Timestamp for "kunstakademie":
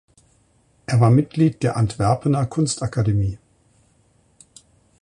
2.47-3.37